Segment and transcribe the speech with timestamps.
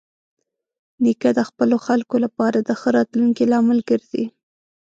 [1.03, 4.25] نیکه د خپلو خلکو لپاره د ښه راتلونکي لامل ګرځي.